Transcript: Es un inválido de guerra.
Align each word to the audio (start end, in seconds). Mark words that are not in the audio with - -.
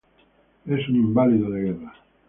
Es 0.65 0.89
un 0.89 0.95
inválido 0.95 1.47
de 1.51 1.61
guerra. 1.61 1.93